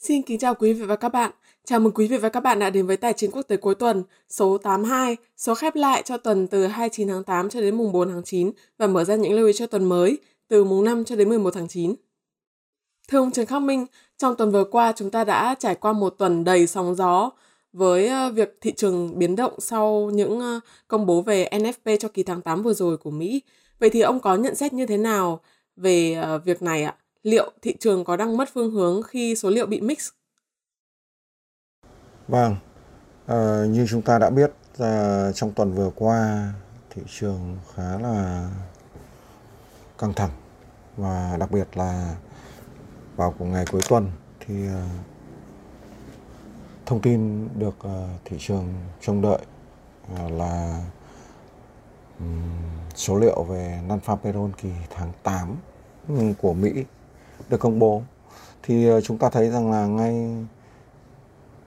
[0.00, 1.30] Xin kính chào quý vị và các bạn.
[1.64, 3.74] Chào mừng quý vị và các bạn đã đến với Tài chính quốc tế cuối
[3.74, 7.92] tuần số 82, số khép lại cho tuần từ 29 tháng 8 cho đến mùng
[7.92, 10.18] 4 tháng 9 và mở ra những lưu ý cho tuần mới
[10.48, 11.94] từ mùng 5 cho đến 11 tháng 9.
[13.08, 13.86] Thưa ông Trần Khắc Minh,
[14.18, 17.30] trong tuần vừa qua chúng ta đã trải qua một tuần đầy sóng gió
[17.72, 22.08] với ờ, việc thị trường biến động sau những ờ, công bố về NFP cho
[22.08, 23.42] kỳ tháng 8 vừa rồi của Mỹ.
[23.78, 25.40] Vậy thì ông có nhận xét như thế nào
[25.76, 26.96] về ờ, việc này ạ?
[27.22, 30.08] Liệu thị trường có đang mất phương hướng khi số liệu bị mix?
[32.28, 32.56] Vâng,
[33.26, 36.52] à, như chúng ta đã biết à, trong tuần vừa qua
[36.90, 38.50] thị trường khá là
[39.98, 40.30] căng thẳng
[40.96, 42.16] và đặc biệt là
[43.16, 44.88] vào cùng ngày cuối tuần thì à,
[46.86, 49.38] thông tin được à, thị trường trông đợi
[50.16, 50.82] à, là
[52.18, 52.42] um,
[52.94, 55.56] số liệu về non-farm payroll kỳ tháng 8
[56.08, 56.84] ừ, của Mỹ
[57.50, 58.02] được công bố.
[58.62, 60.46] Thì ờ, chúng ta thấy rằng là ngay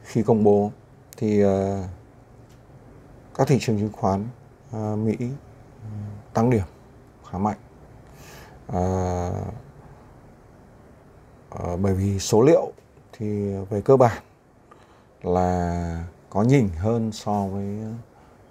[0.03, 0.71] khi công bố
[1.17, 1.83] thì ờ,
[3.35, 4.27] các thị trường chứng khoán
[4.71, 5.89] ờ, Mỹ ừ,
[6.33, 6.65] tăng điểm
[7.31, 7.57] khá mạnh.
[11.81, 12.71] Bởi vì số liệu
[13.13, 14.23] thì về cơ bản
[15.21, 17.65] là có nhỉnh hơn so với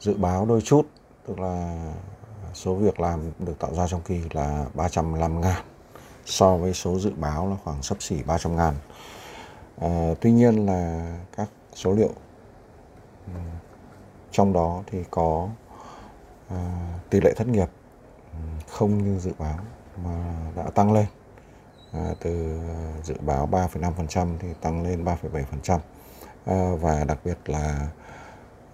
[0.01, 0.87] dự báo đôi chút.
[1.27, 1.87] Tức là
[2.55, 5.63] số việc làm được tạo ra trong kỳ là 315 ngàn
[6.27, 8.75] so với số dự báo là khoảng sấp xỉ 300 ngàn.
[9.81, 12.11] À, tuy nhiên là các số liệu
[13.27, 13.41] ừ,
[14.31, 15.49] trong đó thì có
[16.49, 17.69] à, tỷ lệ thất nghiệp
[18.33, 19.59] ừ, không như dự báo
[20.05, 21.07] mà đã tăng lên.
[21.93, 22.61] À, từ
[23.05, 25.79] dự báo 3,5% thì tăng lên 3,7%
[26.45, 27.89] à, và đặc biệt là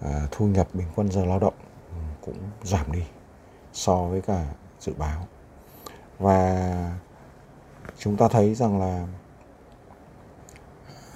[0.01, 1.53] à, thu nhập bình quân giờ lao động
[1.89, 3.03] ừ, cũng giảm đi
[3.73, 4.45] so với cả
[4.79, 5.27] dự báo.
[6.19, 6.91] Và
[7.97, 9.07] chúng ta thấy rằng là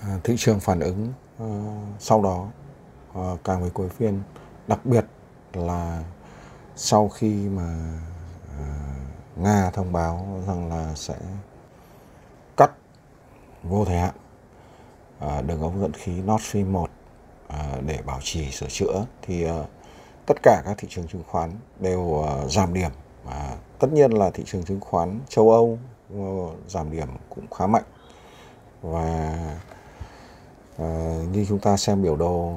[0.01, 1.49] à, thị trường phản ứng uh,
[1.99, 2.47] sau đó
[3.19, 4.21] uh, càng về cuối phiên.
[4.67, 5.05] Đặc biệt
[5.53, 6.03] là
[6.75, 7.93] sau khi mà
[8.45, 11.15] uh, Nga thông báo rằng là sẽ
[12.57, 12.71] cắt
[13.63, 14.15] vô thời hạn
[15.25, 16.89] uh, đường ống dẫn khí Nord Stream 1
[17.47, 19.65] uh, để bảo trì sửa chữa thì uh,
[20.25, 22.91] tất cả các thị trường chứng khoán đều uh, giảm điểm.
[23.23, 25.79] Và tất nhiên là thị trường chứng khoán châu Âu
[26.67, 27.83] giảm điểm cũng khá mạnh.
[28.81, 29.37] Và
[30.77, 32.53] à, như chúng ta xem biểu đồ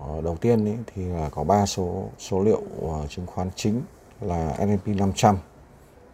[0.00, 3.82] ờ, đầu tiên ý, thì là có ba số số liệu uh, chứng khoán chính
[4.20, 5.38] là S&P 500,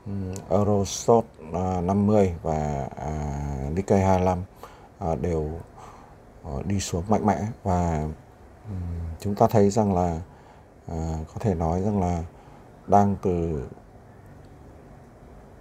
[0.06, 2.88] um, Eurostock uh, 50 và
[3.66, 4.42] uh, Nikkei 25
[5.12, 5.50] uh, đều
[6.54, 7.46] uh, đi xuống mạnh mẽ.
[7.62, 8.02] Và
[8.68, 8.82] um,
[9.20, 10.20] chúng ta thấy rằng là
[10.92, 12.22] uh, có thể nói rằng là
[12.86, 13.66] đang từ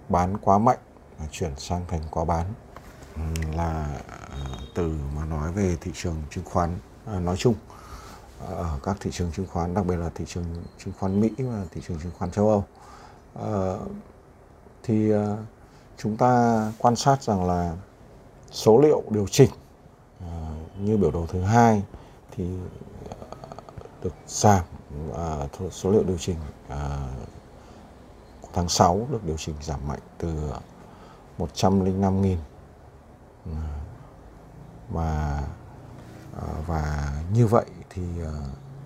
[0.08, 0.78] bán quá mạnh
[1.18, 2.46] À, chuyển sang thành quá bán.
[3.56, 3.86] Là
[4.30, 4.38] à,
[4.74, 7.54] từ mà nói về thị trường chứng khoán à, nói chung
[8.46, 10.44] ở các thị trường chứng khoán, đặc biệt là thị trường
[10.84, 12.64] chứng khoán Mỹ và thị trường chứng khoán châu Âu.
[13.34, 13.80] Ờ,
[14.82, 15.12] thì
[15.96, 17.76] chúng ta quan sát rằng là
[18.50, 19.50] số liệu điều chỉnh
[20.78, 21.82] như biểu đồ thứ hai
[22.30, 22.44] thì
[24.02, 24.64] được giảm
[25.70, 26.36] số liệu điều chỉnh
[28.52, 30.50] tháng 6 được điều chỉnh giảm mạnh từ
[31.38, 32.36] 105.000
[34.88, 35.42] và
[36.40, 38.32] à, và như vậy thì à,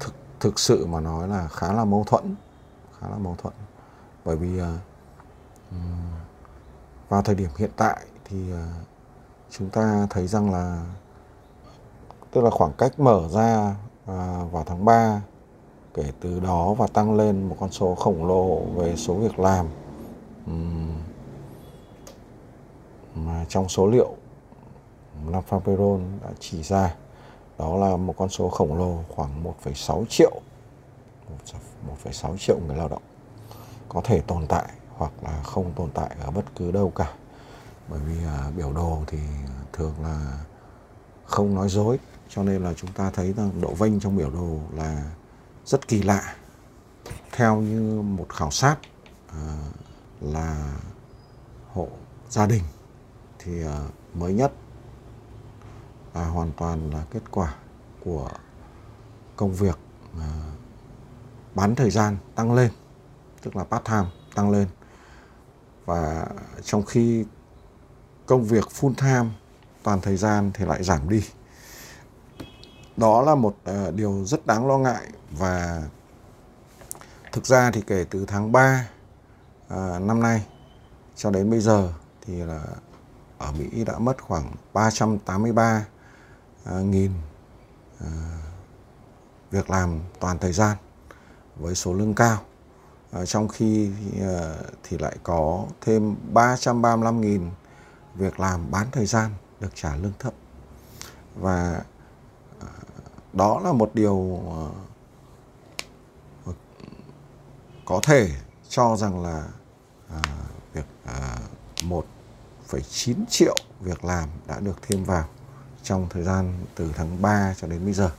[0.01, 2.35] thực thực sự mà nói là khá là mâu thuẫn,
[3.01, 3.55] khá là mâu thuẫn.
[4.25, 4.79] Bởi vì à,
[7.09, 8.53] vào thời điểm hiện tại thì
[9.51, 10.85] chúng ta thấy rằng là,
[12.31, 13.77] tức là khoảng cách mở ra
[14.53, 15.23] vào tháng 3
[15.95, 19.67] kể từ đó và tăng lên một con số khổng lồ về số việc làm
[23.15, 24.17] mà trong số liệu
[25.27, 26.95] năm payroll đã chỉ ra
[27.59, 30.41] đó là một con số khổng lồ khoảng 1,6 triệu
[32.05, 33.03] 1,6 triệu người lao động
[33.89, 37.13] có thể tồn tại hoặc là không tồn tại ở bất cứ đâu cả.
[37.89, 39.19] Bởi vì à, biểu đồ thì
[39.73, 40.45] thường là
[41.25, 41.99] không nói dối
[42.29, 45.11] cho nên là chúng ta thấy rằng độ vênh trong biểu đồ là
[45.65, 46.35] rất kỳ lạ.
[47.33, 48.77] Theo như một khảo sát
[49.33, 49.57] à,
[50.21, 50.75] là
[51.73, 51.89] hộ
[52.29, 52.63] gia đình
[53.45, 54.53] thì ờ, mới nhất
[56.15, 57.55] là hoàn toàn là kết quả
[58.05, 58.31] của
[59.37, 59.79] công việc
[60.19, 60.27] ờ,
[61.55, 62.71] bán thời gian tăng lên,
[63.43, 64.69] tức là part time tăng lên.
[65.85, 66.27] Và
[66.63, 67.25] trong khi
[68.27, 69.31] công việc full time,
[69.83, 71.25] toàn thời gian thì lại giảm đi.
[72.97, 75.83] Đó là một ờ, điều rất đáng lo ngại và
[77.33, 78.89] thực ra thì kể từ tháng 3
[80.01, 80.47] năm nay
[81.17, 81.93] cho đến bây giờ
[82.27, 82.63] thì là
[83.41, 85.87] ở Mỹ đã mất khoảng 383
[86.65, 87.13] à, nghìn
[88.01, 88.09] à,
[89.51, 90.77] việc làm toàn thời gian
[91.57, 92.39] với số lương cao.
[93.11, 93.91] Ờ, trong khi
[94.21, 97.51] ờ, thì lại có thêm 335.000
[98.15, 100.35] việc làm bán thời gian được trả lương thấp.
[101.35, 101.83] Và
[102.61, 102.67] ờ,
[103.33, 104.41] đó là một điều
[107.85, 108.31] có thể
[108.69, 109.45] cho rằng là
[110.73, 110.85] việc
[111.85, 112.07] một
[112.71, 115.25] 1,9 triệu việc làm đã được thêm vào
[115.83, 118.11] trong thời gian từ tháng 3 cho đến bây giờ.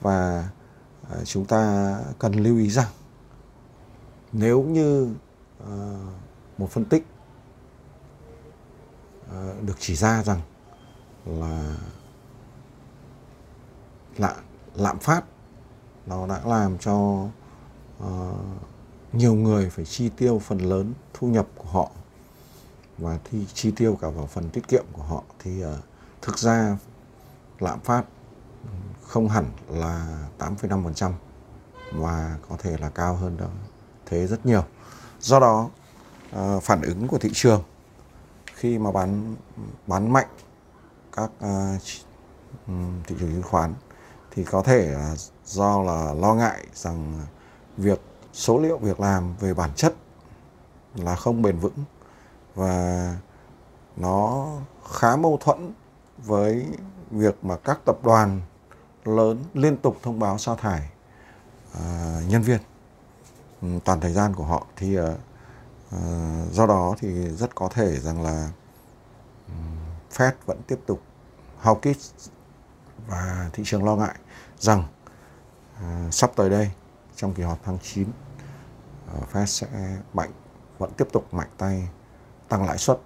[0.00, 0.48] Và
[1.10, 2.90] à, chúng ta cần lưu ý rằng
[4.32, 5.14] nếu như
[5.70, 5.74] à,
[6.58, 7.06] một phân tích
[9.32, 10.40] à, được chỉ ra rằng
[11.26, 11.76] là
[14.18, 14.36] lạm
[14.74, 15.24] lạm phát
[16.06, 17.26] nó đã làm cho
[18.02, 18.06] uh,
[19.12, 21.90] nhiều người phải chi tiêu phần lớn thu nhập của họ
[22.98, 25.70] và thi chi tiêu cả vào phần tiết kiệm của họ thì uh,
[26.22, 26.76] thực ra
[27.58, 28.04] lạm phát
[29.02, 31.12] không hẳn là 8,5%
[31.92, 33.46] và có thể là cao hơn đó
[34.06, 34.64] thế rất nhiều.
[35.20, 35.70] Do đó
[36.36, 37.62] uh, phản ứng của thị trường
[38.54, 39.36] khi mà bán
[39.86, 40.28] bán mạnh
[41.12, 41.82] các uh,
[43.06, 43.74] thị trường chứng khoán
[44.30, 47.26] thì có thể là do là lo ngại rằng
[47.76, 48.00] việc
[48.32, 49.94] số liệu việc làm về bản chất
[50.94, 51.84] là không bền vững
[52.54, 53.16] và
[53.96, 54.48] nó
[54.92, 55.72] khá mâu thuẫn
[56.18, 56.66] với
[57.10, 58.40] việc mà các tập đoàn
[59.04, 60.90] lớn liên tục thông báo sa thải
[61.72, 62.60] uh, nhân viên
[63.62, 64.66] ừ, toàn thời gian của họ.
[64.76, 65.04] Thì uh,
[66.52, 68.50] do đó thì rất có thể rằng là
[69.48, 69.54] ừ,
[70.16, 71.00] Fed vẫn tiếp tục
[71.62, 72.28] hawkish
[73.06, 74.14] và thị trường lo ngại
[74.58, 74.84] rằng
[75.76, 76.70] uh, sắp tới đây
[77.16, 78.08] trong kỳ họp tháng 9
[79.18, 80.30] uh, Fed sẽ mạnh
[80.78, 81.88] vẫn tiếp tục mạnh tay
[82.54, 82.98] tăng lãi suất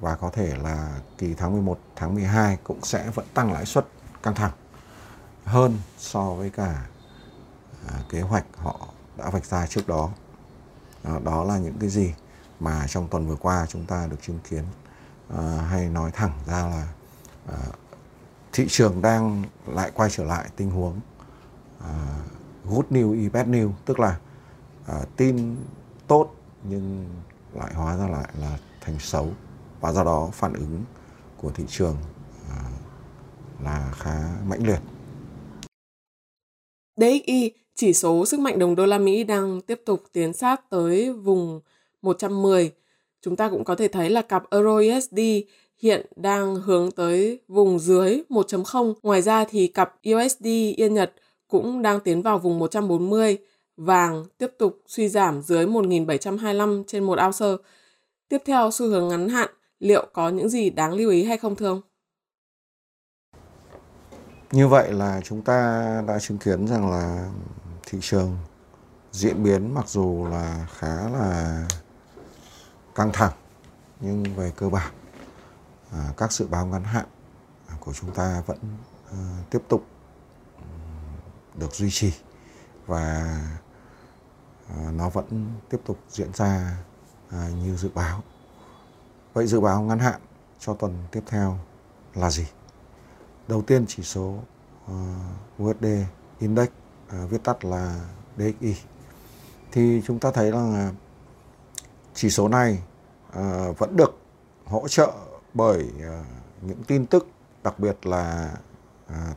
[0.00, 3.86] và có thể là kỳ tháng 11, tháng 12 cũng sẽ vẫn tăng lãi suất
[4.22, 4.52] căng thẳng
[5.44, 6.86] hơn so với cả
[7.88, 10.10] à, kế hoạch họ đã vạch ra trước đó.
[11.02, 12.14] À, đó là những cái gì
[12.60, 14.64] mà trong tuần vừa qua chúng ta được chứng kiến
[15.36, 16.86] à, hay nói thẳng ra là
[18.52, 21.00] thị trường đang lại quay trở lại tình huống
[22.64, 24.16] good news bad news tức là
[25.16, 25.56] tin
[26.06, 27.06] tốt nhưng
[27.54, 29.28] lại hóa ra lại là thành xấu
[29.80, 30.84] và do đó phản ứng
[31.36, 31.96] của thị trường
[32.50, 32.56] à,
[33.64, 34.80] là khá mãnh liệt.
[36.96, 41.12] DXY, chỉ số sức mạnh đồng đô la Mỹ đang tiếp tục tiến sát tới
[41.12, 41.60] vùng
[42.02, 42.72] 110.
[43.20, 45.18] Chúng ta cũng có thể thấy là cặp Euro USD
[45.78, 48.94] hiện đang hướng tới vùng dưới 1.0.
[49.02, 50.46] Ngoài ra thì cặp USD
[50.76, 51.12] Yên Nhật
[51.48, 53.38] cũng đang tiến vào vùng 140.
[53.84, 57.62] Vàng tiếp tục suy giảm dưới 1.725 trên một ounce.
[58.28, 61.56] Tiếp theo xu hướng ngắn hạn, liệu có những gì đáng lưu ý hay không
[61.56, 61.80] thưa ông?
[64.52, 67.30] Như vậy là chúng ta đã chứng kiến rằng là
[67.86, 68.36] thị trường
[69.12, 71.66] diễn biến mặc dù là khá là
[72.94, 73.32] căng thẳng
[74.00, 74.92] nhưng về cơ bản
[75.92, 77.06] à, các dự báo ngắn hạn
[77.80, 78.58] của chúng ta vẫn
[79.10, 79.18] ờ,
[79.50, 79.86] tiếp tục
[81.54, 82.12] được duy trì
[82.86, 83.38] và
[84.76, 86.76] À, nó vẫn tiếp tục diễn ra
[87.30, 88.22] à, như dự báo.
[89.32, 90.20] Vậy dự báo ngắn hạn
[90.58, 91.58] cho tuần tiếp theo
[92.14, 92.46] là gì?
[93.48, 94.38] Đầu tiên chỉ số
[94.88, 94.94] à,
[95.62, 95.86] USD
[96.38, 96.68] Index
[97.30, 98.00] viết tắt là
[98.36, 98.76] DXY
[99.72, 100.94] thì chúng ta thấy rằng
[102.14, 102.82] chỉ số này
[103.78, 104.18] vẫn được
[104.66, 105.12] hỗ trợ
[105.54, 105.90] bởi
[106.62, 107.26] những tin tức
[107.62, 108.52] đặc biệt là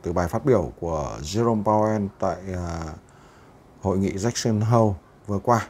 [0.02, 2.38] từ bài phát biểu của Jerome Powell tại
[3.82, 4.94] hội nghị Jackson Hole
[5.28, 5.68] vừa qua.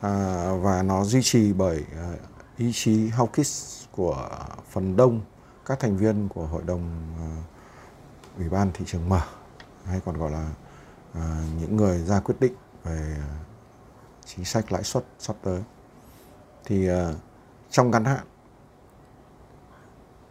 [0.00, 2.12] À, và nó duy trì bởi à,
[2.56, 4.28] ý chí hawkish của
[4.70, 5.20] phần đông
[5.66, 7.28] các thành viên của hội đồng à,
[8.36, 9.20] ủy ban thị trường mở
[9.84, 10.50] hay còn gọi là
[11.14, 12.54] à, những người ra quyết định
[12.84, 13.16] về
[14.24, 15.62] chính sách lãi suất sắp tới.
[16.64, 17.12] Thì à,
[17.70, 18.26] trong ngắn hạn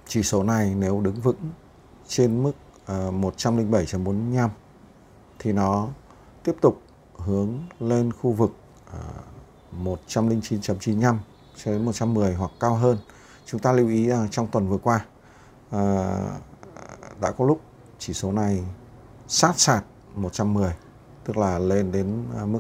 [0.08, 1.52] chỉ số này nếu đứng vững
[2.08, 2.54] trên mức
[2.86, 4.50] à, 107.45
[5.40, 5.88] thì nó
[6.44, 6.82] tiếp tục
[7.30, 8.52] hướng lên khu vực
[8.94, 9.00] à,
[9.84, 11.18] 109.95
[11.56, 12.98] cho đến 110 hoặc cao hơn.
[13.46, 15.06] Chúng ta lưu ý rằng trong tuần vừa qua
[15.72, 16.16] à,
[17.22, 17.62] đã có lúc
[18.00, 18.64] chỉ số này
[19.28, 19.84] sát sạt
[20.16, 20.74] 110
[21.24, 22.60] tức là lên đến à, mức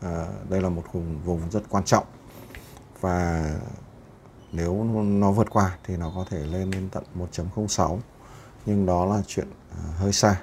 [0.00, 2.04] À, đây là một vùng vùng rất quan trọng
[3.00, 3.50] và
[4.52, 7.98] nếu nó vượt qua thì nó có thể lên đến tận 1.06
[8.66, 10.40] nhưng đó là chuyện à, hơi xa.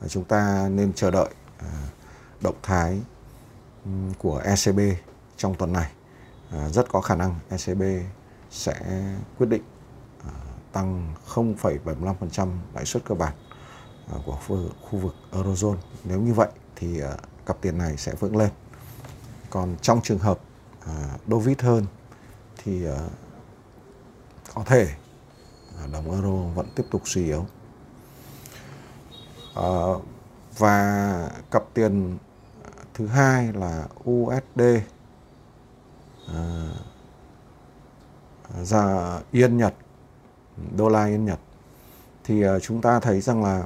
[0.00, 1.68] và chúng ta nên chờ đợi à,
[2.40, 3.00] động thái
[4.18, 4.80] của ECB
[5.36, 5.92] trong tuần này.
[6.50, 7.82] À, rất có khả năng ECB
[8.50, 8.74] sẽ
[9.38, 9.62] quyết định
[10.72, 13.32] tăng 0,75% lãi suất cơ bản
[14.26, 14.38] của
[14.80, 15.76] khu vực Eurozone.
[16.04, 17.02] Nếu như vậy thì
[17.46, 18.50] cặp tiền này sẽ vững lên.
[19.50, 20.38] Còn trong trường hợp
[20.86, 21.86] À, đô vít hơn,
[22.56, 22.98] thì à,
[24.54, 24.94] có thể
[25.78, 27.46] à, đồng euro vẫn tiếp tục suy yếu.
[30.58, 32.18] Và cặp tiền
[32.94, 34.60] thứ hai là USD
[38.62, 39.74] ra yên Nhật,
[40.76, 41.38] đô la yên Nhật
[42.24, 43.64] thì chúng ta thấy rằng là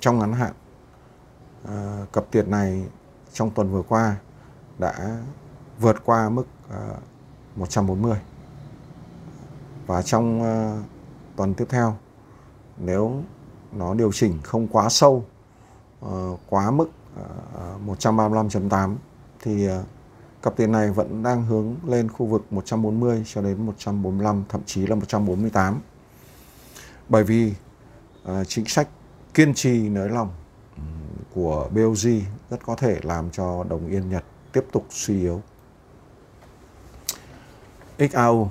[0.00, 0.52] trong ngắn hạn
[2.12, 2.84] cặp tiền này
[3.32, 4.16] trong tuần vừa qua
[4.78, 5.18] đã
[5.80, 6.96] vượt qua mức ờ,
[7.56, 8.18] uh, 140
[9.86, 10.84] và trong uh,
[11.36, 11.96] tuần tiếp theo
[12.78, 13.22] nếu
[13.72, 15.24] nó điều chỉnh không quá sâu
[16.06, 16.90] uh, quá mức
[17.86, 18.96] uh, 135.8
[19.40, 19.72] thì uh,
[20.42, 24.86] cặp tiền này vẫn đang hướng lên khu vực 140 cho đến 145 thậm chí
[24.86, 25.80] là 148
[27.08, 27.54] bởi vì
[28.22, 28.88] uh, chính sách
[29.34, 30.30] kiên trì nới lỏng
[31.34, 35.42] của BOJ rất có thể làm cho đồng yên Nhật tiếp tục suy yếu.
[37.98, 38.50] XAU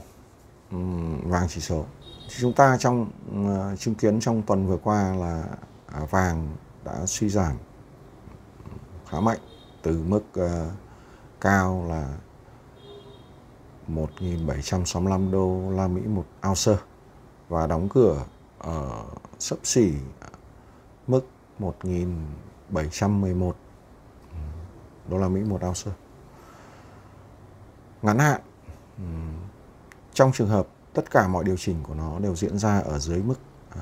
[1.23, 1.85] vàng chỉ số
[2.39, 5.43] chúng ta trong uh, chứng kiến trong tuần vừa qua là
[6.03, 7.55] uh, vàng đã suy giảm
[9.09, 9.39] khá mạnh
[9.81, 10.71] từ mức uh,
[11.41, 12.07] cao là
[13.87, 16.75] 1.765 đô la Mỹ một ounce
[17.49, 18.25] và đóng cửa
[18.59, 19.03] ở
[19.39, 19.93] sấp xỉ
[21.07, 21.27] mức
[21.59, 23.51] 1.711
[25.09, 25.91] đô la Mỹ một ounce.
[28.01, 28.41] Ngắn hạn,
[30.13, 33.21] trong trường hợp tất cả mọi điều chỉnh của nó đều diễn ra ở dưới
[33.21, 33.81] mức à,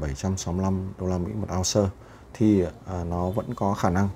[0.00, 1.90] 1.765 đô la Mỹ một ounce
[2.34, 4.08] thì à, nó vẫn có khả năng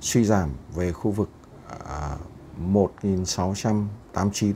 [0.00, 1.28] suy giảm về khu vực
[1.88, 2.16] à,
[2.72, 4.52] 1.689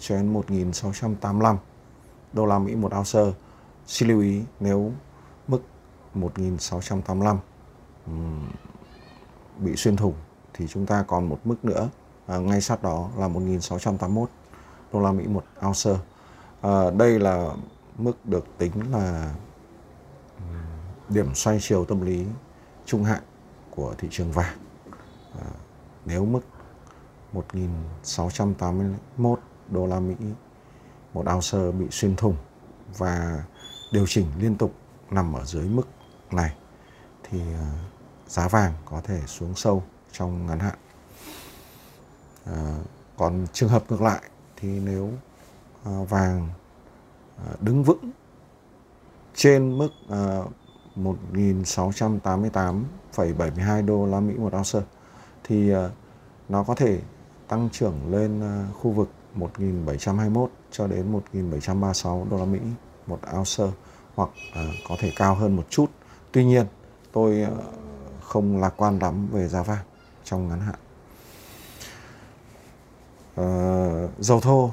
[0.00, 1.56] cho đến 1.685
[2.32, 3.38] đô la Mỹ một ounce.
[3.86, 4.92] Xin lưu ý nếu
[5.48, 5.62] mức
[6.14, 7.36] 1.685
[9.58, 10.14] bị xuyên thủng
[10.54, 11.88] thì chúng ta còn một mức nữa
[12.26, 14.26] à, ngay sát đó là 1.681
[14.94, 15.90] đô la Mỹ một ounce.
[16.60, 17.54] À, đây là
[17.98, 19.34] mức được tính là
[21.08, 22.26] điểm xoay chiều tâm lý
[22.86, 23.22] trung hạn
[23.70, 24.58] của thị trường vàng.
[25.40, 25.46] À,
[26.04, 26.40] nếu mức
[27.32, 29.36] 1.681
[29.68, 30.14] đô la Mỹ
[31.12, 32.36] một ounce bị xuyên thủng
[32.98, 33.44] và
[33.92, 34.74] điều chỉnh liên tục
[35.10, 35.88] nằm ở dưới mức
[36.30, 36.56] này
[37.22, 37.70] thì à,
[38.26, 39.82] giá vàng có thể xuống sâu
[40.12, 40.78] trong ngắn hạn.
[42.44, 42.78] À,
[43.16, 44.20] còn trường hợp ngược lại
[44.56, 45.10] thì nếu
[45.84, 46.48] à, vàng
[47.36, 48.10] à, đứng vững
[49.34, 50.38] trên mức à,
[50.96, 54.80] 1.688,72 đô la Mỹ một ounce
[55.44, 55.72] thì
[56.48, 57.00] nó có thể
[57.48, 58.42] tăng trưởng lên
[58.80, 62.60] khu vực 1.721 cho đến 1.736 đô la Mỹ
[63.06, 63.64] một ounce
[64.14, 64.30] hoặc
[64.88, 65.86] có thể cao hơn một chút.
[66.32, 66.66] Tuy nhiên,
[67.12, 67.46] tôi
[68.22, 69.84] không lạc quan lắm về giá vàng
[70.24, 70.78] trong ngắn hạn.
[73.34, 74.70] Ờ, dầu thô.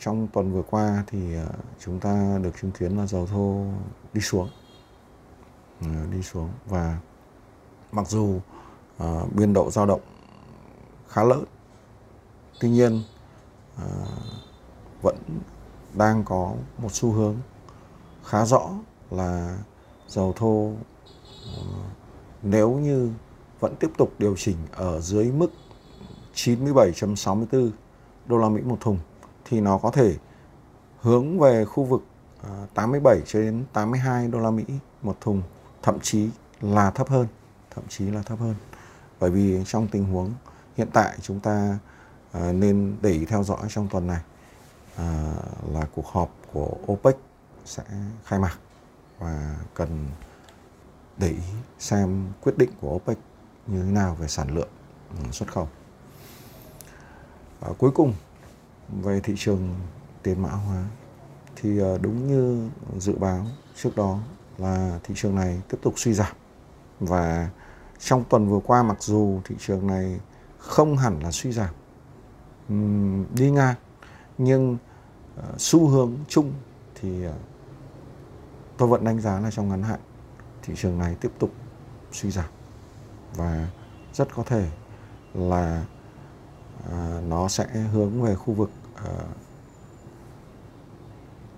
[0.00, 1.46] Trong tuần vừa qua thì ờ,
[1.84, 3.64] chúng ta được chứng kiến là dầu thô
[4.12, 4.48] đi xuống,
[5.80, 6.98] ờ, đi xuống và
[7.92, 8.40] mặc dù
[9.34, 10.00] biên độ dao động
[11.08, 11.44] khá lớn
[12.60, 13.02] tuy nhiên
[15.02, 15.16] vẫn
[15.94, 17.36] đang có một xu hướng
[18.24, 18.70] khá rõ
[19.10, 19.58] là
[20.08, 20.72] dầu thô
[22.42, 23.10] nếu như
[23.60, 25.50] vẫn tiếp tục điều chỉnh ở dưới mức
[26.34, 27.70] 97.64
[28.28, 28.98] đô la Mỹ một thùng
[29.44, 30.16] thì nó có thể
[31.00, 32.02] hướng về khu vực
[32.74, 34.64] 87 cho đến 82 đô la Mỹ
[35.02, 35.42] một thùng,
[35.82, 36.30] thậm chí
[36.60, 37.26] là thấp hơn,
[37.70, 38.54] thậm chí là thấp hơn.
[39.20, 40.32] Bởi vì trong tình huống
[40.76, 41.78] hiện tại chúng ta
[42.32, 44.20] à, nên để ý theo dõi trong tuần này
[44.96, 45.32] à,
[45.72, 47.16] là cuộc họp của OPEC
[47.64, 47.82] sẽ
[48.24, 48.58] khai mạc
[49.18, 50.06] và cần
[51.16, 51.42] để ý
[51.78, 53.18] xem quyết định của OPEC
[53.66, 54.68] như thế nào về sản lượng
[55.18, 55.68] ừ, xuất khẩu.
[57.60, 58.12] À, cuối cùng
[59.02, 59.74] về thị trường
[60.22, 60.84] tiền mã hóa
[61.56, 63.46] thì à, đúng như dự báo
[63.76, 64.18] trước đó
[64.58, 66.36] là thị trường này tiếp tục suy giảm.
[67.00, 67.50] Và
[67.98, 70.20] trong tuần vừa qua mặc dù thị trường này
[70.58, 71.74] không hẳn là suy giảm
[73.34, 73.74] đi ngang
[74.38, 74.76] nhưng
[75.38, 76.52] uh, xu hướng chung
[76.94, 77.34] thì uh,
[78.76, 80.00] tôi vẫn đánh giá là trong ngắn hạn
[80.62, 81.50] thị trường này tiếp tục
[82.12, 82.48] suy giảm.
[83.36, 83.68] Và
[84.14, 84.70] rất có thể
[85.34, 85.84] là
[86.90, 89.46] À, nó sẽ hướng về khu vực à, uh,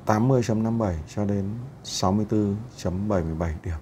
[0.08, 3.76] 80.57 cho đến 64.77 điểm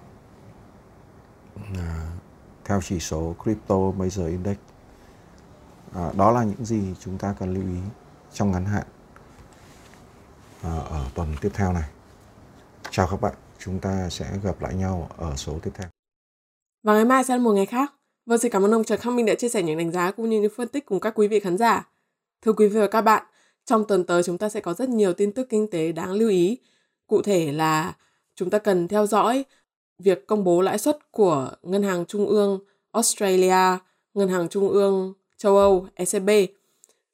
[1.77, 2.11] à,
[2.65, 4.57] theo chỉ số Crypto Major Index.
[5.93, 7.79] À, đó là những gì chúng ta cần lưu ý
[8.33, 8.83] trong ngắn hạn
[10.63, 11.89] à, ở tuần tiếp theo này.
[12.91, 15.87] Chào các bạn, chúng ta sẽ gặp lại nhau ở số tiếp theo.
[16.83, 17.93] Và ngày mai sẽ là một ngày khác.
[18.27, 20.29] Vâng, xin cảm ơn ông Trần Khắc Minh đã chia sẻ những đánh giá cũng
[20.29, 21.89] như những phân tích cùng các quý vị khán giả.
[22.41, 23.23] Thưa quý vị và các bạn,
[23.65, 26.29] trong tuần tới chúng ta sẽ có rất nhiều tin tức kinh tế đáng lưu
[26.29, 26.57] ý.
[27.07, 27.95] Cụ thể là
[28.35, 29.45] chúng ta cần theo dõi
[29.99, 32.59] việc công bố lãi suất của Ngân hàng Trung ương
[32.91, 33.77] Australia,
[34.13, 36.29] Ngân hàng Trung ương châu Âu ECB.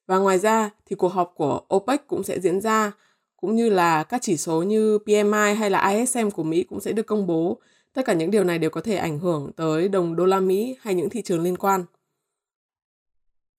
[0.08, 2.92] Và ngoài ra thì cuộc họp của OPEC cũng sẽ diễn ra,
[3.38, 6.92] cũng như là các chỉ số như PMI hay là ISM của Mỹ cũng sẽ
[6.92, 7.58] được công bố.
[7.94, 10.78] Tất cả những điều này đều có thể ảnh hưởng tới đồng đô la Mỹ
[10.82, 11.86] hay những thị trường liên quan.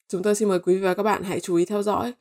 [0.09, 2.12] Chúng tôi xin mời quý vị và các bạn hãy chú ý theo dõi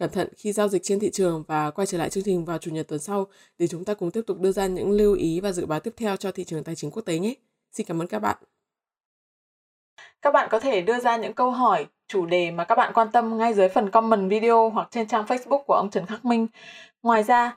[0.00, 2.58] Cẩn thận khi giao dịch trên thị trường và quay trở lại chương trình vào
[2.58, 3.26] chủ nhật tuần sau
[3.58, 5.94] để chúng ta cùng tiếp tục đưa ra những lưu ý và dự báo tiếp
[5.96, 7.34] theo cho thị trường tài chính quốc tế nhé.
[7.72, 8.36] Xin cảm ơn các bạn.
[10.22, 13.08] Các bạn có thể đưa ra những câu hỏi, chủ đề mà các bạn quan
[13.12, 16.46] tâm ngay dưới phần comment video hoặc trên trang Facebook của ông Trần Khắc Minh.
[17.02, 17.56] Ngoài ra,